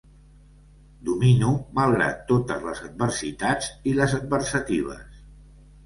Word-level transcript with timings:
Domino 1.09 1.51
malgrat 1.81 2.25
totes 2.33 2.67
les 2.71 2.83
adversitats 2.91 3.71
i 3.93 3.97
les 4.03 4.21
adversatives. 4.23 5.27